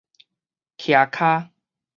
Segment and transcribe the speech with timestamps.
[0.79, 1.51] 徛跤